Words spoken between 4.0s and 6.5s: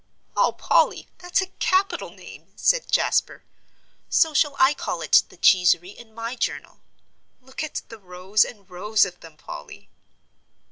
"So shall I call it the 'Cheesery' in my